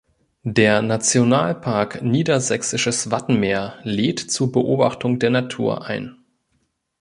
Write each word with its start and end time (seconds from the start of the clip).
Der 0.47 0.81
"Nationalpark 0.81 2.01
Niedersächsisches 2.01 3.11
Wattenmeer" 3.11 3.75
lädt 3.83 4.17
zur 4.31 4.51
Beobachtung 4.51 5.19
der 5.19 5.29
Natur 5.29 5.85
ein. 5.85 6.15